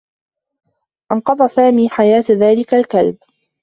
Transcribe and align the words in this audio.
أنقض 1.11 1.47
سامي 1.47 1.89
حياة 1.89 2.23
ذلك 2.29 2.73
الكلب. 2.73 3.17